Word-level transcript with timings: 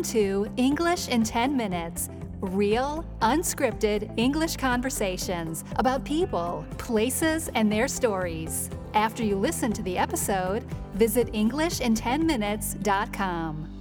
Welcome 0.00 0.14
to 0.14 0.48
English 0.56 1.08
in 1.08 1.24
10 1.24 1.54
Minutes 1.54 2.08
real, 2.40 3.04
unscripted 3.20 4.10
English 4.18 4.56
conversations 4.56 5.62
about 5.76 6.06
people, 6.06 6.64
places, 6.78 7.50
and 7.54 7.70
their 7.70 7.86
stories. 7.86 8.70
After 8.94 9.22
you 9.22 9.36
listen 9.36 9.74
to 9.74 9.82
the 9.82 9.98
episode, 9.98 10.64
visit 10.94 11.30
EnglishinTenMinutes.com. 11.34 13.79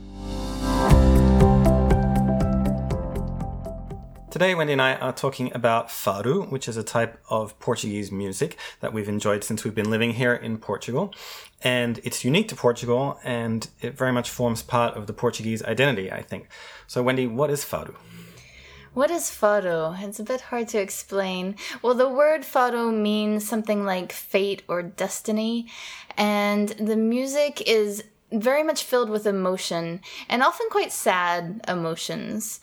Today, 4.39 4.55
Wendy 4.55 4.71
and 4.71 4.81
I 4.81 4.95
are 4.95 5.11
talking 5.11 5.51
about 5.53 5.89
fado, 5.89 6.49
which 6.49 6.69
is 6.69 6.77
a 6.77 6.81
type 6.81 7.21
of 7.29 7.59
Portuguese 7.59 8.09
music 8.09 8.57
that 8.79 8.93
we've 8.93 9.09
enjoyed 9.09 9.43
since 9.43 9.65
we've 9.65 9.75
been 9.75 9.89
living 9.89 10.13
here 10.13 10.33
in 10.33 10.59
Portugal. 10.59 11.13
And 11.61 11.99
it's 12.05 12.23
unique 12.23 12.47
to 12.47 12.55
Portugal 12.55 13.19
and 13.25 13.67
it 13.81 13.97
very 13.97 14.13
much 14.13 14.29
forms 14.29 14.63
part 14.63 14.95
of 14.95 15.07
the 15.07 15.13
Portuguese 15.13 15.61
identity, 15.63 16.09
I 16.09 16.21
think. 16.21 16.47
So, 16.87 17.03
Wendy, 17.03 17.27
what 17.27 17.49
is 17.49 17.65
fado? 17.65 17.95
What 18.93 19.11
is 19.11 19.23
fado? 19.23 20.01
It's 20.01 20.21
a 20.21 20.23
bit 20.23 20.39
hard 20.39 20.69
to 20.69 20.79
explain. 20.79 21.57
Well, 21.81 21.93
the 21.93 22.07
word 22.07 22.43
fado 22.43 22.97
means 22.97 23.45
something 23.45 23.83
like 23.83 24.13
fate 24.13 24.63
or 24.69 24.81
destiny, 24.81 25.67
and 26.15 26.69
the 26.69 26.95
music 26.95 27.61
is 27.67 28.05
very 28.31 28.63
much 28.63 28.83
filled 28.83 29.09
with 29.09 29.27
emotion 29.27 29.99
and 30.29 30.43
often 30.43 30.69
quite 30.69 30.93
sad 30.93 31.59
emotions. 31.67 32.61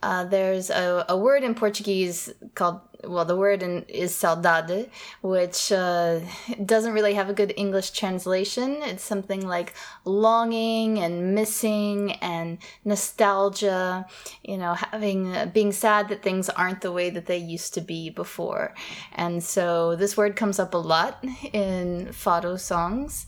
Uh, 0.00 0.24
there's 0.24 0.70
a, 0.70 1.04
a 1.08 1.16
word 1.16 1.42
in 1.42 1.54
Portuguese 1.54 2.32
called, 2.54 2.80
well, 3.04 3.24
the 3.24 3.36
word 3.36 3.62
in, 3.62 3.82
is 3.88 4.12
saudade, 4.12 4.88
which 5.22 5.72
uh, 5.72 6.20
doesn't 6.64 6.92
really 6.92 7.14
have 7.14 7.28
a 7.28 7.34
good 7.34 7.52
English 7.56 7.90
translation. 7.90 8.76
It's 8.82 9.02
something 9.02 9.46
like 9.46 9.74
longing 10.04 10.98
and 10.98 11.34
missing 11.34 12.12
and 12.22 12.58
nostalgia, 12.84 14.06
you 14.44 14.56
know, 14.56 14.74
having, 14.74 15.34
uh, 15.34 15.46
being 15.46 15.72
sad 15.72 16.08
that 16.10 16.22
things 16.22 16.48
aren't 16.48 16.80
the 16.80 16.92
way 16.92 17.10
that 17.10 17.26
they 17.26 17.38
used 17.38 17.74
to 17.74 17.80
be 17.80 18.10
before. 18.10 18.74
And 19.16 19.42
so 19.42 19.96
this 19.96 20.16
word 20.16 20.36
comes 20.36 20.60
up 20.60 20.74
a 20.74 20.78
lot 20.78 21.24
in 21.52 22.06
fado 22.12 22.58
songs. 22.58 23.26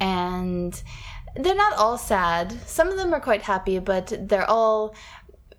And 0.00 0.80
they're 1.34 1.54
not 1.54 1.78
all 1.78 1.96
sad. 1.96 2.52
Some 2.66 2.88
of 2.88 2.96
them 2.96 3.14
are 3.14 3.20
quite 3.20 3.42
happy, 3.42 3.78
but 3.78 4.12
they're 4.28 4.48
all 4.48 4.94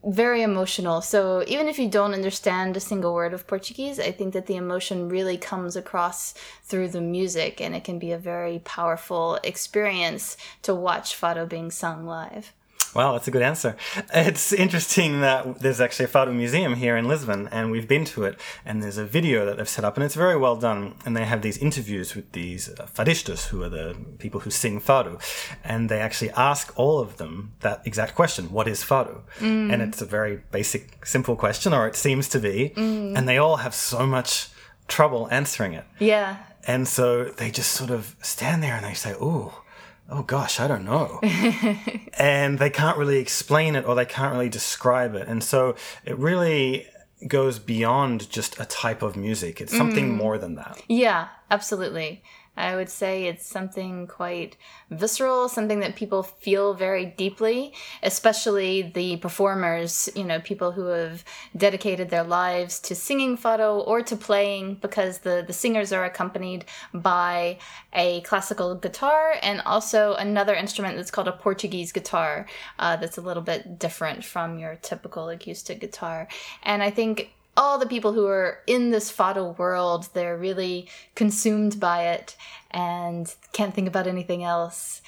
very 0.05 0.41
emotional. 0.41 1.01
So 1.01 1.43
even 1.47 1.67
if 1.67 1.79
you 1.79 1.89
don't 1.89 2.13
understand 2.13 2.75
a 2.75 2.81
single 2.81 3.13
word 3.13 3.33
of 3.33 3.47
Portuguese, 3.47 3.99
I 3.99 4.11
think 4.11 4.33
that 4.33 4.47
the 4.47 4.57
emotion 4.57 5.09
really 5.09 5.37
comes 5.37 5.75
across 5.75 6.33
through 6.63 6.89
the 6.89 7.01
music 7.01 7.61
and 7.61 7.75
it 7.75 7.83
can 7.83 7.99
be 7.99 8.11
a 8.11 8.17
very 8.17 8.59
powerful 8.59 9.39
experience 9.43 10.35
to 10.63 10.75
watch 10.75 11.19
Fado 11.19 11.47
being 11.47 11.71
sung 11.71 12.05
live. 12.05 12.51
Wow, 12.95 13.13
that's 13.13 13.27
a 13.27 13.31
good 13.31 13.41
answer. 13.41 13.75
It's 14.13 14.53
interesting 14.53 15.21
that 15.21 15.59
there's 15.59 15.81
actually 15.81 16.05
a 16.05 16.09
Fado 16.09 16.33
museum 16.33 16.75
here 16.75 16.95
in 16.95 17.07
Lisbon, 17.07 17.49
and 17.51 17.71
we've 17.71 17.87
been 17.87 18.05
to 18.05 18.23
it, 18.23 18.39
and 18.65 18.83
there's 18.83 18.97
a 18.97 19.05
video 19.05 19.45
that 19.45 19.57
they've 19.57 19.67
set 19.67 19.83
up, 19.83 19.97
and 19.97 20.03
it's 20.03 20.15
very 20.15 20.37
well 20.37 20.55
done. 20.55 20.95
And 21.05 21.17
they 21.17 21.25
have 21.25 21.41
these 21.41 21.57
interviews 21.57 22.15
with 22.15 22.31
these 22.33 22.69
uh, 22.69 22.87
fadistas, 22.93 23.47
who 23.47 23.63
are 23.63 23.69
the 23.69 23.95
people 24.19 24.41
who 24.41 24.51
sing 24.51 24.79
Fado, 24.79 25.19
and 25.63 25.89
they 25.89 25.99
actually 25.99 26.31
ask 26.31 26.71
all 26.75 26.99
of 26.99 27.17
them 27.17 27.53
that 27.61 27.81
exact 27.85 28.15
question 28.15 28.51
What 28.51 28.67
is 28.67 28.83
Fado? 28.83 29.21
Mm. 29.39 29.73
And 29.73 29.81
it's 29.81 30.01
a 30.01 30.05
very 30.05 30.41
basic, 30.51 31.05
simple 31.05 31.35
question, 31.35 31.73
or 31.73 31.87
it 31.87 31.95
seems 31.95 32.29
to 32.29 32.39
be, 32.39 32.73
mm. 32.75 33.17
and 33.17 33.27
they 33.27 33.37
all 33.37 33.57
have 33.57 33.73
so 33.73 34.05
much 34.05 34.49
trouble 34.87 35.27
answering 35.31 35.73
it. 35.73 35.85
Yeah. 35.99 36.37
And 36.65 36.87
so 36.87 37.25
they 37.25 37.51
just 37.51 37.71
sort 37.71 37.89
of 37.89 38.15
stand 38.21 38.63
there 38.63 38.75
and 38.75 38.85
they 38.85 38.93
say, 38.93 39.15
Oh, 39.19 39.62
oh 40.09 40.23
gosh, 40.23 40.59
I 40.59 40.67
don't 40.67 40.85
know. 40.85 41.19
and 42.17 42.59
they 42.59 42.69
can't 42.69 42.97
really 42.97 43.17
explain 43.17 43.75
it 43.75 43.85
or 43.85 43.95
they 43.95 44.05
can't 44.05 44.33
really 44.33 44.49
describe 44.49 45.15
it. 45.15 45.27
And 45.27 45.43
so 45.43 45.75
it 46.05 46.17
really 46.17 46.87
goes 47.27 47.59
beyond 47.59 48.29
just 48.29 48.59
a 48.59 48.65
type 48.65 49.01
of 49.01 49.15
music. 49.15 49.61
It's 49.61 49.75
something 49.75 50.11
mm. 50.11 50.15
more 50.15 50.37
than 50.37 50.55
that. 50.55 50.81
Yeah, 50.87 51.29
absolutely. 51.49 52.23
I 52.55 52.75
would 52.75 52.89
say 52.89 53.25
it's 53.25 53.45
something 53.45 54.05
quite 54.05 54.57
visceral, 54.91 55.49
something 55.49 55.79
that 55.79 55.95
people 55.95 56.21
feel 56.21 56.73
very 56.75 57.05
deeply, 57.05 57.73
especially 58.03 58.83
the 58.83 59.17
performers, 59.17 60.09
you 60.15 60.23
know, 60.23 60.39
people 60.39 60.71
who 60.71 60.85
have 60.85 61.23
dedicated 61.57 62.09
their 62.09 62.23
lives 62.23 62.79
to 62.81 62.95
singing 62.95 63.37
fado 63.37 63.85
or 63.87 64.01
to 64.03 64.15
playing 64.15 64.75
because 64.75 65.19
the, 65.19 65.43
the 65.45 65.53
singers 65.53 65.91
are 65.91 66.05
accompanied 66.05 66.65
by 66.93 67.57
a 67.93 68.21
classical 68.21 68.75
guitar 68.75 69.35
and 69.41 69.61
also 69.61 70.13
another 70.15 70.53
instrument 70.53 70.95
that's 70.95 71.11
called 71.11 71.27
a 71.27 71.31
Portuguese 71.31 71.91
guitar 71.91 72.45
uh, 72.77 72.95
that's 72.95 73.17
a 73.17 73.21
little 73.21 73.43
bit 73.43 73.79
different 73.79 74.23
from 74.23 74.59
your 74.59 74.75
typical 74.75 75.29
acoustic 75.29 75.79
guitar. 75.79 76.27
And 76.61 76.83
I 76.83 76.91
think 76.91 77.31
all 77.55 77.77
the 77.77 77.85
people 77.85 78.13
who 78.13 78.25
are 78.27 78.59
in 78.67 78.91
this 78.91 79.11
fado 79.11 79.57
world, 79.57 80.09
they're 80.13 80.37
really 80.37 80.89
consumed 81.15 81.79
by 81.79 82.07
it 82.07 82.35
and 82.71 83.33
can't 83.51 83.73
think 83.73 83.87
about 83.87 84.07
anything 84.07 84.43
else. 84.43 85.01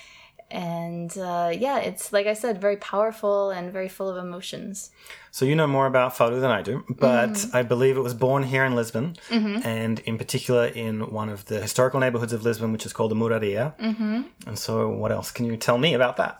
And 0.51 1.15
uh, 1.17 1.51
yeah, 1.57 1.79
it's 1.79 2.13
like 2.13 2.27
I 2.27 2.33
said, 2.33 2.61
very 2.61 2.77
powerful 2.77 3.49
and 3.49 3.73
very 3.73 3.89
full 3.89 4.07
of 4.07 4.17
emotions. 4.23 4.91
So 5.31 5.43
you 5.43 5.55
know 5.55 5.65
more 5.65 5.87
about 5.87 6.13
fado 6.13 6.39
than 6.39 6.51
I 6.51 6.61
do, 6.61 6.83
but 6.87 7.31
mm-hmm. 7.31 7.57
I 7.57 7.63
believe 7.63 7.97
it 7.97 8.01
was 8.01 8.13
born 8.13 8.43
here 8.43 8.63
in 8.63 8.75
Lisbon, 8.75 9.15
mm-hmm. 9.29 9.67
and 9.67 9.99
in 9.99 10.17
particular 10.17 10.67
in 10.67 11.11
one 11.11 11.29
of 11.29 11.45
the 11.45 11.59
historical 11.59 11.99
neighborhoods 11.99 12.31
of 12.31 12.43
Lisbon, 12.43 12.71
which 12.71 12.85
is 12.85 12.93
called 12.93 13.11
the 13.11 13.15
Mouraria. 13.15 13.73
Mm-hmm. 13.79 14.21
And 14.47 14.57
so, 14.57 14.87
what 14.89 15.11
else 15.11 15.31
can 15.31 15.45
you 15.45 15.57
tell 15.57 15.77
me 15.77 15.93
about 15.93 16.17
that? 16.17 16.39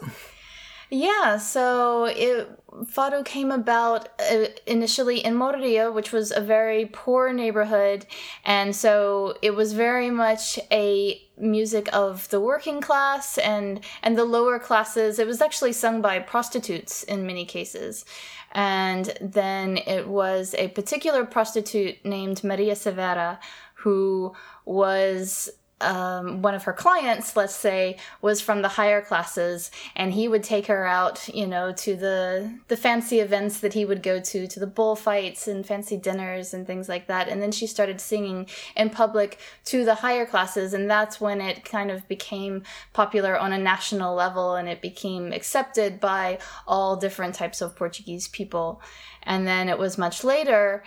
Yeah, 0.90 1.38
so 1.38 2.06
it 2.06 2.50
Fado 2.86 3.24
came 3.24 3.52
about 3.52 4.10
uh, 4.20 4.46
initially 4.68 5.20
in 5.20 5.36
Mouraria, 5.36 5.92
which 5.92 6.12
was 6.12 6.32
a 6.32 6.42
very 6.42 6.86
poor 6.86 7.32
neighborhood, 7.34 8.06
and 8.44 8.76
so 8.76 9.38
it 9.42 9.52
was 9.52 9.74
very 9.74 10.10
much 10.10 10.60
a 10.72 11.22
music 11.38 11.90
of 11.94 12.30
the 12.30 12.40
working 12.40 12.82
class 12.82 13.38
and 13.38 13.80
and 14.04 14.18
the 14.18 14.26
lower 14.26 14.60
classes. 14.60 15.20
It 15.20 15.28
was 15.28 15.42
actually 15.42 15.74
sung 15.74 16.02
by 16.02 16.20
prostitutes 16.20 17.04
in 17.04 17.26
many 17.26 17.46
cases. 17.46 18.06
And 18.52 19.18
then 19.20 19.78
it 19.78 20.08
was 20.08 20.56
a 20.58 20.70
particular 20.70 21.26
prostitute 21.26 22.06
named 22.06 22.42
Maria 22.42 22.76
Severa 22.76 23.38
who 23.74 24.34
was 24.66 25.50
um, 25.82 26.42
one 26.42 26.56
of 26.56 26.64
her 26.64 26.74
clients, 26.74 27.36
let's 27.36 27.54
say, 27.54 27.98
was 28.22 28.40
from 28.40 28.62
the 28.62 28.70
higher 28.70 29.02
classes, 29.02 29.72
and 29.96 30.14
he 30.14 30.28
would 30.28 30.44
take 30.44 30.68
her 30.68 30.86
out, 30.86 31.28
you 31.34 31.46
know, 31.46 31.74
to 31.74 31.96
the 31.98 32.60
the 32.70 32.78
fancy 32.78 33.20
events 33.20 33.60
that 33.60 33.74
he 33.74 33.84
would 33.84 34.02
go 34.02 34.22
to, 34.22 34.48
to 34.48 34.60
the 34.60 34.68
bullfights 34.68 35.48
and 35.50 35.66
fancy 35.66 35.98
dinners 35.98 36.54
and 36.54 36.66
things 36.66 36.88
like 36.88 37.08
that. 37.08 37.28
And 37.28 37.42
then 37.42 37.52
she 37.52 37.68
started 37.68 38.00
singing 38.00 38.48
in 38.78 38.90
public 38.90 39.38
to 39.66 39.84
the 39.84 39.96
higher 39.96 40.26
classes, 40.26 40.74
and 40.74 40.90
that's 40.90 41.20
when 41.20 41.42
it 41.42 41.66
kind 41.66 41.92
of 41.92 42.08
became 42.08 42.64
popular 42.94 43.38
on 43.38 43.52
a 43.52 43.58
national 43.58 44.16
level, 44.16 44.56
and 44.56 44.70
it 44.70 44.82
became 44.82 45.34
accepted 45.34 46.00
by 46.00 46.40
all 46.66 46.96
different 46.96 47.36
types 47.36 47.60
of 47.62 47.76
Portuguese 47.76 48.30
people. 48.30 48.82
And 49.24 49.46
then 49.46 49.68
it 49.68 49.78
was 49.78 49.98
much 49.98 50.24
later 50.24 50.84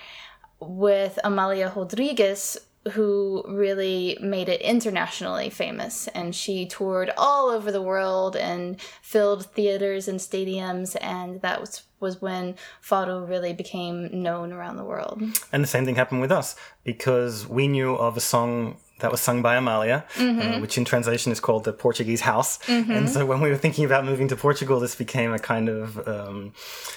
with 0.61 1.19
Amalia 1.23 1.73
Rodrigues 1.77 2.57
who 2.91 3.45
really 3.47 4.19
made 4.21 4.49
it 4.49 4.61
internationally 4.61 5.51
famous. 5.51 6.09
And 6.09 6.35
she 6.35 6.67
toured 6.67 7.11
all 7.17 7.51
over 7.51 7.71
the 7.71 7.83
world 7.83 8.37
and 8.37 8.81
filled 9.03 9.47
theaters 9.47 10.09
and 10.09 10.19
stadiums. 10.19 10.97
And 11.01 11.41
that 11.43 11.61
was, 11.61 11.83
was 12.01 12.21
when 12.21 12.57
Fado 12.83 13.29
really 13.29 13.53
became 13.53 14.23
known 14.23 14.53
around 14.53 14.77
the 14.77 14.85
world. 14.85 15.23
And 15.53 15.63
the 15.63 15.69
same 15.69 15.85
thing 15.85 15.97
happened 15.97 16.21
with 16.21 16.33
us 16.33 16.57
because 16.85 17.47
we 17.47 17.69
knew 17.69 17.95
of 17.95 18.17
a 18.17 18.21
song 18.21 18.77
that 18.99 19.11
was 19.11 19.21
sung 19.21 19.43
by 19.43 19.57
Amalia, 19.57 20.05
uh, 20.17 20.21
mm-hmm. 20.21 20.41
uh, 20.41 20.61
which 20.61 20.77
in 20.79 20.85
translation 20.85 21.33
is 21.33 21.41
called 21.41 21.65
the 21.65 21.73
Portuguese 21.73 22.23
House. 22.23 22.59
Mm-hmm. 22.67 22.91
And 22.91 23.11
so 23.11 23.25
when 23.27 23.41
we 23.41 23.49
were 23.49 23.57
thinking 23.57 23.85
about 23.85 24.05
moving 24.05 24.29
to 24.29 24.37
Portugal, 24.37 24.81
this 24.81 24.95
became 24.95 25.33
a 25.33 25.39
kind 25.39 25.69
of 25.69 26.07
um, 26.09 26.53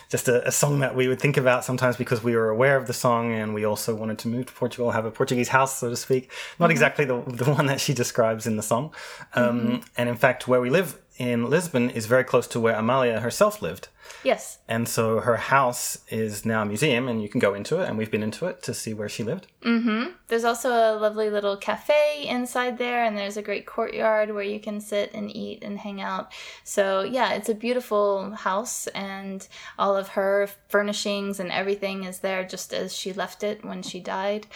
just 0.09 0.27
a, 0.27 0.47
a, 0.47 0.51
song 0.51 0.79
that 0.79 0.95
we 0.95 1.07
would 1.07 1.19
think 1.19 1.37
about 1.37 1.65
sometimes 1.65 1.97
because 1.97 2.23
we 2.23 2.35
were 2.35 2.49
aware 2.49 2.77
of 2.77 2.87
the 2.87 2.93
song 2.93 3.33
and 3.33 3.53
we 3.53 3.65
also 3.65 3.95
wanted 3.95 4.17
to 4.19 4.27
move 4.27 4.47
to 4.47 4.53
Portugal, 4.53 4.91
have 4.91 5.05
a 5.05 5.11
Portuguese 5.11 5.49
house, 5.49 5.79
so 5.79 5.89
to 5.89 5.95
speak. 5.95 6.31
Not 6.59 6.65
mm-hmm. 6.65 6.71
exactly 6.71 7.05
the, 7.05 7.21
the 7.27 7.51
one 7.51 7.65
that 7.67 7.79
she 7.79 7.93
describes 7.93 8.47
in 8.47 8.57
the 8.57 8.63
song. 8.63 8.93
Um, 9.33 9.59
mm-hmm. 9.59 9.75
and 9.97 10.09
in 10.09 10.15
fact, 10.15 10.47
where 10.47 10.61
we 10.61 10.69
live 10.69 11.00
in 11.17 11.49
Lisbon 11.49 11.89
is 11.89 12.05
very 12.05 12.23
close 12.23 12.47
to 12.47 12.59
where 12.59 12.75
Amalia 12.75 13.19
herself 13.19 13.61
lived. 13.61 13.89
Yes. 14.23 14.59
And 14.67 14.87
so 14.87 15.19
her 15.19 15.37
house 15.37 15.99
is 16.09 16.45
now 16.45 16.63
a 16.63 16.65
museum, 16.65 17.07
and 17.07 17.21
you 17.21 17.29
can 17.29 17.39
go 17.39 17.53
into 17.53 17.79
it, 17.79 17.87
and 17.87 17.97
we've 17.97 18.11
been 18.11 18.23
into 18.23 18.45
it 18.47 18.61
to 18.63 18.73
see 18.73 18.93
where 18.93 19.09
she 19.09 19.23
lived. 19.23 19.47
Mm-hmm. 19.63 20.11
There's 20.27 20.43
also 20.43 20.69
a 20.69 20.97
lovely 20.99 21.29
little 21.29 21.57
cafe 21.57 22.25
inside 22.27 22.77
there, 22.77 23.03
and 23.05 23.17
there's 23.17 23.37
a 23.37 23.41
great 23.41 23.65
courtyard 23.65 24.31
where 24.31 24.43
you 24.43 24.59
can 24.59 24.81
sit 24.81 25.13
and 25.13 25.35
eat 25.35 25.63
and 25.63 25.79
hang 25.79 26.01
out. 26.01 26.31
So 26.63 27.01
yeah, 27.01 27.33
it's 27.33 27.49
a 27.49 27.55
beautiful 27.55 28.31
house, 28.31 28.87
and 28.87 29.47
all 29.77 29.95
of 29.95 30.09
her 30.09 30.49
furnishings 30.69 31.39
and 31.39 31.51
everything 31.51 32.03
is 32.03 32.19
there 32.19 32.43
just 32.43 32.73
as 32.73 32.95
she 32.95 33.13
left 33.13 33.43
it 33.43 33.63
when 33.63 33.81
she 33.81 33.99
died. 33.99 34.47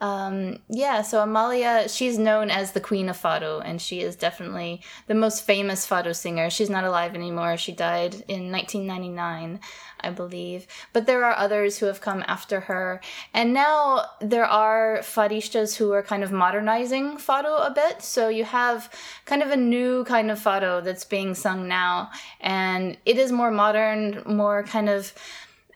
Um, 0.00 0.58
yeah, 0.68 1.02
so 1.02 1.22
Amalia, 1.22 1.88
she's 1.88 2.18
known 2.18 2.50
as 2.50 2.72
the 2.72 2.80
Queen 2.80 3.08
of 3.08 3.20
Fado, 3.20 3.62
and 3.64 3.80
she 3.80 4.00
is 4.00 4.16
definitely 4.16 4.82
the 5.06 5.14
most 5.14 5.44
famous 5.44 5.86
Fado 5.86 6.14
singer. 6.14 6.50
She's 6.50 6.70
not 6.70 6.84
alive 6.84 7.14
anymore. 7.14 7.56
She 7.56 7.72
died 7.72 8.14
in 8.28 8.52
1999. 8.52 9.60
I 10.04 10.10
believe. 10.10 10.66
But 10.92 11.06
there 11.06 11.24
are 11.24 11.36
others 11.36 11.78
who 11.78 11.86
have 11.86 12.00
come 12.00 12.22
after 12.28 12.60
her. 12.60 13.00
And 13.32 13.54
now 13.54 14.04
there 14.20 14.44
are 14.44 14.98
fadistas 15.00 15.76
who 15.76 15.92
are 15.92 16.02
kind 16.02 16.22
of 16.22 16.30
modernizing 16.30 17.16
fado 17.16 17.66
a 17.66 17.72
bit. 17.74 18.02
So 18.02 18.28
you 18.28 18.44
have 18.44 18.92
kind 19.24 19.42
of 19.42 19.50
a 19.50 19.56
new 19.56 20.04
kind 20.04 20.30
of 20.30 20.38
fado 20.38 20.84
that's 20.84 21.04
being 21.04 21.34
sung 21.34 21.66
now. 21.66 22.10
And 22.40 22.98
it 23.06 23.16
is 23.18 23.32
more 23.32 23.50
modern, 23.50 24.22
more 24.26 24.62
kind 24.64 24.88
of 24.88 25.14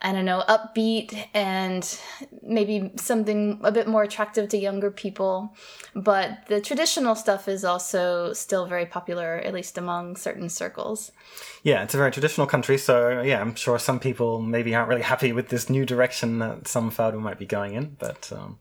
I 0.01 0.13
don't 0.13 0.25
know, 0.25 0.45
upbeat 0.49 1.27
and 1.35 1.99
maybe 2.43 2.93
something 2.97 3.61
a 3.65 3.73
bit 3.73 3.89
more 3.89 4.05
attractive 4.05 4.49
to 4.51 4.57
younger 4.57 4.91
people. 4.91 5.57
But 5.95 6.47
the 6.47 6.61
traditional 6.61 7.15
stuff 7.15 7.49
is 7.49 7.65
also 7.65 8.33
still 8.33 8.67
very 8.67 8.87
popular, 8.87 9.37
at 9.37 9.53
least 9.53 9.77
among 9.77 10.17
certain 10.17 10.49
circles. 10.49 11.11
Yeah, 11.63 11.83
it's 11.83 11.95
a 11.95 11.99
very 11.99 12.13
traditional 12.13 12.47
country, 12.47 12.79
so 12.79 13.23
yeah, 13.23 13.41
I'm 13.41 13.55
sure 13.55 13.79
some 13.79 13.99
people 13.99 14.41
maybe 14.41 14.75
aren't 14.75 14.89
really 14.89 15.03
happy 15.03 15.33
with 15.33 15.49
this 15.49 15.69
new 15.69 15.85
direction 15.85 16.39
that 16.39 16.69
some 16.69 16.91
fado 16.91 17.21
might 17.21 17.39
be 17.39 17.47
going 17.47 17.75
in, 17.75 17.97
but 17.99 18.31
um, 18.33 18.59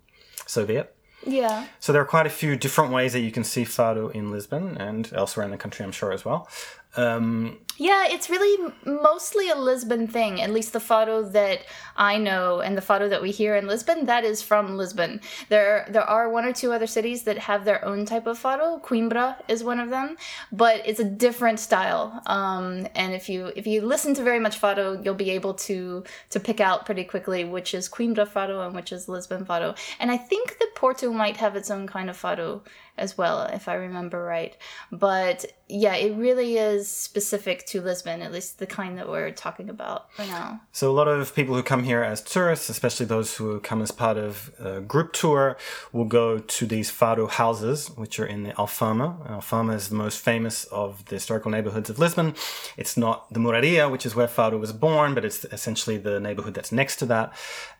so 0.47 0.65
be 0.65 0.77
it. 0.77 0.93
Yeah. 1.25 1.65
So 1.79 1.91
there 1.91 2.01
are 2.01 2.05
quite 2.05 2.25
a 2.25 2.31
few 2.31 2.55
different 2.55 2.93
ways 2.93 3.13
that 3.13 3.19
you 3.19 3.31
can 3.31 3.43
see 3.43 3.63
fado 3.63 4.11
in 4.11 4.31
Lisbon 4.31 4.77
and 4.77 5.11
elsewhere 5.13 5.45
in 5.45 5.51
the 5.51 5.57
country, 5.57 5.83
I'm 5.83 5.91
sure 5.91 6.11
as 6.11 6.23
well. 6.23 6.47
Um, 6.95 7.59
yeah, 7.79 8.07
it's 8.09 8.27
really 8.27 8.73
mostly 8.85 9.49
a 9.49 9.55
Lisbon 9.55 10.07
thing. 10.07 10.41
At 10.41 10.51
least 10.51 10.73
the 10.73 10.79
fado 10.79 11.31
that 11.33 11.59
I 11.95 12.17
know 12.17 12.59
and 12.59 12.75
the 12.75 12.81
fado 12.81 13.07
that 13.09 13.21
we 13.21 13.29
hear 13.29 13.55
in 13.55 13.67
Lisbon, 13.67 14.07
that 14.07 14.23
is 14.23 14.41
from 14.41 14.77
Lisbon. 14.77 15.21
There, 15.49 15.85
there 15.89 16.03
are 16.03 16.29
one 16.29 16.45
or 16.45 16.53
two 16.53 16.71
other 16.71 16.87
cities 16.87 17.23
that 17.23 17.37
have 17.37 17.65
their 17.65 17.85
own 17.85 18.05
type 18.05 18.25
of 18.25 18.41
fado. 18.41 18.81
Coimbra 18.81 19.35
is 19.47 19.63
one 19.63 19.79
of 19.79 19.91
them, 19.91 20.17
but 20.51 20.81
it's 20.87 20.99
a 20.99 21.03
different 21.03 21.59
style. 21.59 22.19
Um, 22.25 22.87
and 22.95 23.13
if 23.13 23.29
you 23.29 23.51
if 23.55 23.67
you 23.67 23.81
listen 23.81 24.15
to 24.15 24.23
very 24.23 24.39
much 24.39 24.59
fado, 24.59 25.03
you'll 25.05 25.13
be 25.13 25.29
able 25.29 25.53
to 25.53 26.03
to 26.31 26.39
pick 26.39 26.59
out 26.59 26.85
pretty 26.85 27.03
quickly 27.03 27.45
which 27.45 27.75
is 27.75 27.87
Coimbra 27.87 28.27
fado 28.27 28.65
and 28.65 28.75
which 28.75 28.91
is 28.91 29.07
Lisbon 29.07 29.45
fado. 29.45 29.77
And 29.99 30.09
I 30.09 30.17
think 30.17 30.57
that 30.57 30.73
Porto 30.73 31.11
might 31.11 31.37
have 31.37 31.55
its 31.55 31.69
own 31.69 31.85
kind 31.85 32.09
of 32.09 32.19
fado 32.19 32.61
as 32.97 33.17
well, 33.17 33.43
if 33.43 33.67
I 33.67 33.75
remember 33.75 34.23
right. 34.23 34.55
But 34.91 35.45
yeah, 35.69 35.95
it 35.95 36.15
really 36.15 36.57
is 36.57 36.87
specific 36.87 37.65
to 37.67 37.81
Lisbon, 37.81 38.21
at 38.21 38.31
least 38.31 38.59
the 38.59 38.65
kind 38.65 38.97
that 38.97 39.09
we're 39.09 39.31
talking 39.31 39.69
about 39.69 40.07
right 40.17 40.29
now. 40.29 40.61
So 40.71 40.89
a 40.89 40.93
lot 40.93 41.07
of 41.07 41.35
people 41.35 41.55
who 41.55 41.63
come 41.63 41.83
here 41.83 42.01
as 42.01 42.21
tourists, 42.21 42.69
especially 42.69 43.05
those 43.05 43.35
who 43.35 43.59
come 43.59 43.81
as 43.81 43.91
part 43.91 44.17
of 44.17 44.51
a 44.59 44.79
group 44.79 45.13
tour, 45.13 45.57
will 45.91 46.05
go 46.05 46.39
to 46.39 46.65
these 46.65 46.89
fado 46.89 47.29
houses, 47.29 47.89
which 47.95 48.19
are 48.19 48.25
in 48.25 48.43
the 48.43 48.51
Alfama. 48.51 49.29
Alfama 49.29 49.75
is 49.75 49.89
the 49.89 49.95
most 49.95 50.19
famous 50.19 50.63
of 50.65 51.03
the 51.05 51.15
historical 51.15 51.51
neighborhoods 51.51 51.89
of 51.89 51.99
Lisbon. 51.99 52.33
It's 52.77 52.95
not 52.95 53.31
the 53.33 53.39
Mouraria, 53.39 53.89
which 53.91 54.05
is 54.05 54.15
where 54.15 54.27
fado 54.27 54.59
was 54.59 54.71
born, 54.71 55.13
but 55.13 55.25
it's 55.25 55.43
essentially 55.45 55.97
the 55.97 56.19
neighborhood 56.19 56.53
that's 56.53 56.71
next 56.71 56.95
to 56.97 57.05
that. 57.07 57.33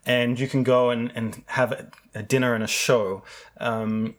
And 0.05 0.39
you 0.39 0.47
can 0.47 0.63
go 0.63 0.89
and, 0.89 1.11
and 1.15 1.43
have 1.47 1.71
a, 1.71 1.89
a 2.13 2.23
dinner 2.23 2.53
and 2.53 2.63
a 2.63 2.67
show. 2.67 3.23
Um, 3.59 4.15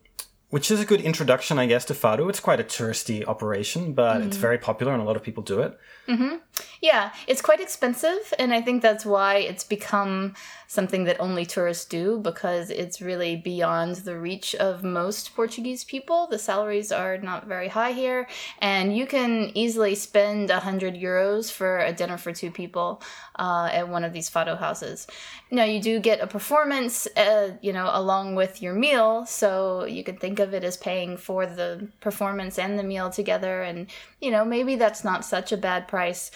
which 0.51 0.71
is 0.71 0.81
a 0.81 0.85
good 0.85 1.01
introduction, 1.01 1.59
I 1.59 1.67
guess, 1.67 1.85
to 1.87 1.95
Fado. 1.95 2.29
It's 2.29 2.41
quite 2.41 2.61
a 2.61 2.65
touristy 2.65 3.27
operation, 3.27 3.93
but 3.93 4.19
mm-hmm. 4.19 4.29
it's 4.29 4.37
very 4.37 4.59
popular 4.59 4.93
and 4.93 5.03
a 5.03 5.05
lot 5.05 5.17
of 5.17 5.23
people 5.23 5.43
do 5.43 5.61
it. 5.61 5.79
Mm-hmm. 6.09 6.37
Yeah, 6.81 7.13
it's 7.27 7.43
quite 7.43 7.61
expensive, 7.61 8.33
and 8.39 8.55
I 8.55 8.63
think 8.63 8.81
that's 8.81 9.05
why 9.05 9.37
it's 9.37 9.65
become 9.65 10.35
something 10.67 11.05
that 11.05 11.21
only 11.21 11.45
tourists 11.45 11.85
do 11.85 12.19
because 12.19 12.71
it's 12.71 13.03
really 13.03 13.37
beyond 13.37 13.97
the 13.97 14.19
reach 14.19 14.55
of 14.55 14.83
most 14.83 15.35
Portuguese 15.35 15.85
people. 15.85 16.27
The 16.27 16.39
salaries 16.39 16.93
are 16.93 17.19
not 17.19 17.47
very 17.47 17.69
high 17.69 17.93
here, 17.93 18.27
and 18.61 18.97
you 18.97 19.07
can 19.07 19.51
easily 19.55 19.95
spend 19.95 20.51
a 20.51 20.61
hundred 20.61 20.95
euros 20.95 21.53
for 21.53 21.79
a 21.81 21.93
dinner 21.93 22.17
for 22.17 22.33
two 22.33 22.51
people 22.51 23.03
uh, 23.39 23.69
at 23.73 23.89
one 23.89 24.05
of 24.05 24.13
these 24.15 24.31
Fado 24.31 24.59
houses. 24.59 25.07
Now 25.51 25.65
you 25.65 25.81
do 25.81 26.01
get 26.01 26.21
a 26.21 26.27
performance, 26.27 27.07
uh, 27.17 27.57
you 27.61 27.73
know, 27.73 27.91
along 27.93 28.35
with 28.35 28.63
your 28.63 28.75
meal, 28.75 29.27
so 29.27 29.85
you 29.85 30.03
can 30.05 30.17
think 30.17 30.38
of 30.39 30.55
it 30.55 30.65
as 30.65 30.77
paying 30.77 31.17
for 31.17 31.47
the 31.47 31.89
performance 32.01 32.59
and 32.59 32.79
the 32.79 32.83
meal 32.83 33.11
together, 33.11 33.63
and 33.63 33.87
you 34.21 34.31
know 34.31 34.45
maybe 34.45 34.77
that's 34.77 35.05
not 35.05 35.25
such 35.25 35.53
a 35.53 35.57
bad 35.57 35.89
price 35.89 36.31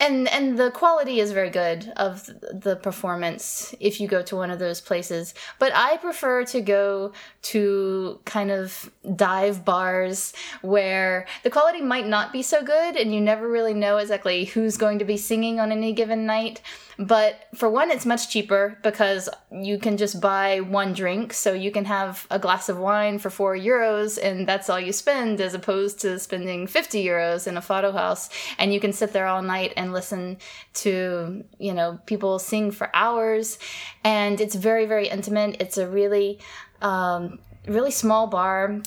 and 0.00 0.28
and 0.28 0.58
the 0.58 0.70
quality 0.70 1.20
is 1.20 1.32
very 1.32 1.50
good 1.50 1.92
of 1.96 2.26
the 2.52 2.76
performance 2.76 3.74
if 3.78 4.00
you 4.00 4.08
go 4.08 4.22
to 4.22 4.36
one 4.36 4.50
of 4.50 4.58
those 4.58 4.80
places. 4.80 5.34
But 5.58 5.72
i 5.74 5.96
prefer 5.96 6.44
to 6.46 6.60
go 6.60 7.12
to 7.42 8.20
kind 8.24 8.50
of 8.50 8.90
dive 9.16 9.64
bars 9.64 10.32
where 10.62 11.26
the 11.42 11.50
quality 11.50 11.80
might 11.80 12.06
not 12.06 12.32
be 12.32 12.42
so 12.42 12.62
good 12.62 12.96
and 12.96 13.14
you 13.14 13.20
never 13.20 13.48
really 13.48 13.74
know 13.74 13.98
exactly 13.98 14.44
who's 14.44 14.76
going 14.76 14.98
to 14.98 15.04
be 15.04 15.16
singing 15.16 15.60
on 15.60 15.70
any 15.72 15.92
given 15.92 16.26
night. 16.26 16.60
But 16.98 17.46
for 17.54 17.68
one 17.68 17.90
it's 17.90 18.06
much 18.06 18.28
cheaper 18.28 18.78
because 18.82 19.28
you 19.50 19.78
can 19.78 19.96
just 19.96 20.20
buy 20.20 20.60
one 20.60 20.92
drink. 20.92 21.32
So 21.32 21.52
you 21.52 21.70
can 21.70 21.84
have 21.84 22.26
a 22.30 22.38
glass 22.38 22.68
of 22.68 22.78
wine 22.78 23.18
for 23.18 23.30
4 23.30 23.56
euros 23.56 24.18
and 24.22 24.46
that's 24.46 24.68
all 24.68 24.80
you 24.80 24.92
spend 24.92 25.40
as 25.40 25.54
opposed 25.54 26.00
to 26.00 26.18
spending 26.18 26.66
50 26.66 27.04
euros 27.04 27.46
in 27.46 27.56
a 27.56 27.60
fado 27.60 27.92
house 27.92 28.28
and 28.58 28.72
you 28.74 28.80
can 28.80 28.92
sit 28.92 29.12
there 29.12 29.26
all 29.26 29.42
night 29.42 29.72
and 29.82 29.92
listen 29.92 30.38
to, 30.74 31.44
you 31.58 31.74
know, 31.74 31.98
people 32.06 32.38
sing 32.38 32.70
for 32.70 32.88
hours. 32.94 33.58
And 34.04 34.40
it's 34.40 34.54
very, 34.54 34.86
very 34.86 35.08
intimate. 35.08 35.56
It's 35.60 35.76
a 35.76 35.88
really, 35.88 36.38
um, 36.80 37.40
really 37.66 37.90
small 37.90 38.28
bar. 38.28 38.80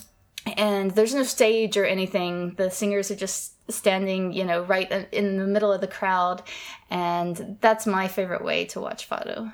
And 0.58 0.92
there's 0.92 1.16
no 1.16 1.24
stage 1.24 1.76
or 1.76 1.86
anything. 1.86 2.54
The 2.56 2.70
singers 2.70 3.10
are 3.10 3.16
just 3.16 3.54
standing, 3.68 4.32
you 4.32 4.44
know, 4.44 4.62
right 4.64 4.92
in 5.12 5.38
the 5.38 5.48
middle 5.48 5.74
of 5.74 5.82
the 5.82 5.88
crowd. 5.88 6.44
And 6.92 7.58
that's 7.62 7.88
my 7.88 8.08
favorite 8.08 8.44
way 8.44 8.66
to 8.66 8.80
watch 8.80 9.10
Fado. 9.10 9.52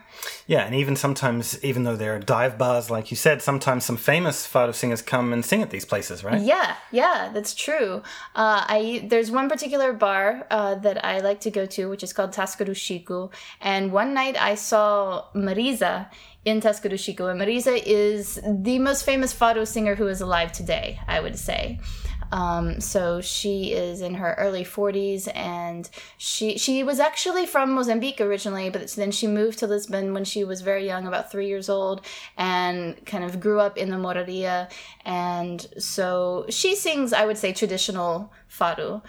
Yeah, 0.47 0.65
and 0.65 0.75
even 0.75 0.97
sometimes, 0.97 1.63
even 1.63 1.85
though 1.85 1.95
there 1.95 2.15
are 2.15 2.19
dive 2.19 2.57
bars, 2.57 2.91
like 2.91 3.09
you 3.09 3.15
said, 3.15 3.41
sometimes 3.41 3.85
some 3.85 3.95
famous 3.95 4.45
Fado 4.45 4.75
singers 4.75 5.01
come 5.01 5.31
and 5.31 5.45
sing 5.45 5.61
at 5.61 5.69
these 5.69 5.85
places, 5.85 6.25
right? 6.25 6.41
Yeah, 6.41 6.75
yeah, 6.91 7.31
that's 7.33 7.55
true. 7.55 8.03
Uh, 8.35 8.65
I 8.67 9.05
There's 9.07 9.31
one 9.31 9.47
particular 9.47 9.93
bar 9.93 10.45
uh, 10.51 10.75
that 10.75 11.05
I 11.05 11.19
like 11.19 11.39
to 11.41 11.51
go 11.51 11.65
to, 11.67 11.89
which 11.89 12.03
is 12.03 12.11
called 12.11 12.33
Chico. 12.75 13.31
And 13.61 13.93
one 13.93 14.13
night 14.13 14.39
I 14.39 14.55
saw 14.55 15.23
Marisa 15.33 16.07
in 16.45 16.59
Tasca 16.59 16.89
do 16.89 16.97
Chico. 16.97 17.27
And 17.27 17.39
Marisa 17.39 17.81
is 17.85 18.39
the 18.45 18.79
most 18.79 19.03
famous 19.03 19.33
Fado 19.33 19.67
singer 19.67 19.95
who 19.95 20.07
is 20.07 20.21
alive 20.21 20.51
today, 20.51 20.99
I 21.07 21.19
would 21.19 21.37
say. 21.37 21.79
Um, 22.31 22.79
so 22.79 23.19
she 23.19 23.73
is 23.73 24.01
in 24.01 24.15
her 24.15 24.35
early 24.37 24.63
40s, 24.63 25.27
and 25.35 25.89
she 26.17 26.57
she 26.57 26.81
was 26.81 26.99
actually 26.99 27.45
from 27.45 27.73
Mozambique 27.73 28.21
originally, 28.21 28.69
but 28.69 28.89
then 28.91 29.11
she 29.11 29.27
moved 29.27 29.59
to 29.59 29.67
Lisbon 29.67 30.13
when 30.13 30.23
she 30.23 30.45
was 30.45 30.61
very 30.61 30.85
young, 30.85 31.07
about 31.07 31.29
three 31.29 31.47
years 31.47 31.67
old, 31.67 32.05
and 32.37 33.05
kind 33.05 33.25
of 33.25 33.41
grew 33.41 33.59
up 33.59 33.77
in 33.77 33.89
the 33.89 33.97
Mouraria. 33.97 34.69
And 35.03 35.67
so 35.77 36.45
she 36.49 36.75
sings, 36.75 37.11
I 37.11 37.25
would 37.25 37.37
say, 37.37 37.51
traditional 37.51 38.31
fado 38.49 39.01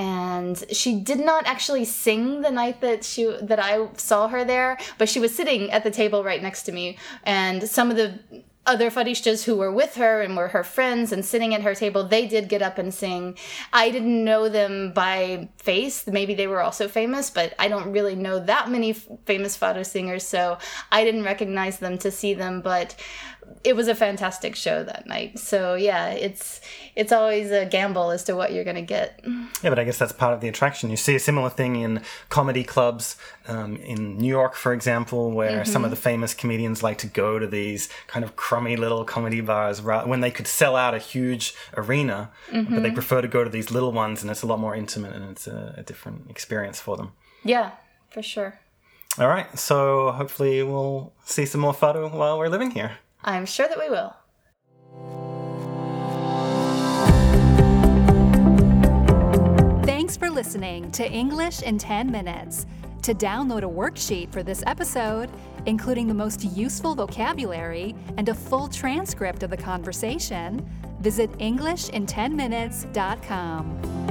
and 0.00 0.64
she 0.72 0.98
did 0.98 1.20
not 1.20 1.46
actually 1.46 1.84
sing 1.84 2.40
the 2.40 2.50
night 2.50 2.80
that 2.80 3.04
she 3.04 3.36
that 3.42 3.60
I 3.60 3.86
saw 3.96 4.28
her 4.28 4.44
there, 4.44 4.78
but 4.96 5.10
she 5.10 5.20
was 5.20 5.34
sitting 5.34 5.70
at 5.70 5.84
the 5.84 5.90
table 5.90 6.24
right 6.24 6.42
next 6.42 6.62
to 6.62 6.72
me, 6.72 6.96
and 7.24 7.68
some 7.68 7.90
of 7.90 7.98
the 7.98 8.18
other 8.66 8.90
fadistas 8.90 9.44
who 9.44 9.56
were 9.56 9.72
with 9.72 9.94
her 9.94 10.20
and 10.20 10.36
were 10.36 10.48
her 10.48 10.62
friends 10.62 11.12
and 11.12 11.24
sitting 11.24 11.54
at 11.54 11.62
her 11.62 11.74
table, 11.74 12.04
they 12.04 12.26
did 12.26 12.48
get 12.48 12.62
up 12.62 12.78
and 12.78 12.92
sing. 12.92 13.36
I 13.72 13.90
didn't 13.90 14.22
know 14.22 14.48
them 14.48 14.92
by 14.92 15.48
face. 15.56 16.06
Maybe 16.06 16.34
they 16.34 16.46
were 16.46 16.60
also 16.60 16.86
famous, 16.86 17.30
but 17.30 17.54
I 17.58 17.68
don't 17.68 17.90
really 17.90 18.14
know 18.14 18.38
that 18.38 18.70
many 18.70 18.92
famous 18.92 19.56
fado 19.56 19.84
singers, 19.84 20.26
so 20.26 20.58
I 20.92 21.04
didn't 21.04 21.24
recognize 21.24 21.78
them 21.78 21.96
to 21.98 22.10
see 22.10 22.34
them. 22.34 22.60
But 22.60 22.96
it 23.64 23.76
was 23.76 23.88
a 23.88 23.94
fantastic 23.94 24.56
show 24.56 24.82
that 24.84 25.06
night. 25.06 25.38
So 25.38 25.74
yeah, 25.74 26.10
it's 26.10 26.60
it's 26.96 27.12
always 27.12 27.50
a 27.50 27.66
gamble 27.66 28.10
as 28.10 28.24
to 28.24 28.34
what 28.34 28.52
you're 28.52 28.64
going 28.64 28.76
to 28.76 28.82
get. 28.82 29.20
Yeah, 29.62 29.70
but 29.70 29.78
I 29.78 29.84
guess 29.84 29.98
that's 29.98 30.12
part 30.12 30.34
of 30.34 30.40
the 30.40 30.48
attraction. 30.48 30.90
You 30.90 30.96
see 30.96 31.14
a 31.14 31.20
similar 31.20 31.50
thing 31.50 31.76
in 31.76 32.02
comedy 32.28 32.64
clubs 32.64 33.16
um, 33.48 33.76
in 33.76 34.18
New 34.18 34.28
York, 34.28 34.54
for 34.54 34.72
example, 34.72 35.30
where 35.32 35.62
mm-hmm. 35.62 35.70
some 35.70 35.84
of 35.84 35.90
the 35.90 35.96
famous 35.96 36.34
comedians 36.34 36.82
like 36.82 36.98
to 36.98 37.06
go 37.06 37.38
to 37.38 37.46
these 37.46 37.88
kind 38.06 38.24
of 38.24 38.36
crummy 38.50 38.74
little 38.74 39.04
comedy 39.04 39.40
bars 39.40 39.80
when 39.80 40.22
they 40.22 40.30
could 40.32 40.48
sell 40.48 40.74
out 40.74 40.92
a 40.92 40.98
huge 40.98 41.54
arena, 41.76 42.32
mm-hmm. 42.50 42.74
but 42.74 42.82
they 42.82 42.90
prefer 42.90 43.20
to 43.20 43.28
go 43.28 43.44
to 43.44 43.50
these 43.50 43.70
little 43.70 43.92
ones, 43.92 44.22
and 44.22 44.28
it's 44.28 44.42
a 44.42 44.46
lot 44.46 44.58
more 44.58 44.74
intimate 44.74 45.14
and 45.14 45.24
it's 45.30 45.46
a, 45.46 45.76
a 45.76 45.84
different 45.84 46.28
experience 46.28 46.80
for 46.80 46.96
them. 46.96 47.12
Yeah, 47.44 47.70
for 48.10 48.22
sure. 48.22 48.58
All 49.20 49.28
right, 49.28 49.56
so 49.56 50.10
hopefully 50.10 50.64
we'll 50.64 51.12
see 51.24 51.46
some 51.46 51.60
more 51.60 51.72
fado 51.72 52.12
while 52.12 52.40
we're 52.40 52.48
living 52.48 52.72
here. 52.72 52.98
I'm 53.22 53.46
sure 53.46 53.68
that 53.68 53.78
we 53.78 53.88
will. 53.88 54.16
Thanks 59.84 60.16
for 60.16 60.28
listening 60.28 60.90
to 60.90 61.08
English 61.08 61.62
in 61.62 61.78
10 61.78 62.10
Minutes. 62.10 62.66
To 63.02 63.14
download 63.14 63.62
a 63.62 63.68
worksheet 63.68 64.30
for 64.30 64.42
this 64.42 64.62
episode, 64.66 65.30
including 65.66 66.06
the 66.06 66.14
most 66.14 66.44
useful 66.44 66.94
vocabulary 66.94 67.96
and 68.16 68.28
a 68.28 68.34
full 68.34 68.68
transcript 68.68 69.42
of 69.42 69.50
the 69.50 69.56
conversation, 69.56 70.64
visit 71.00 71.32
Englishin10minutes.com. 71.38 74.09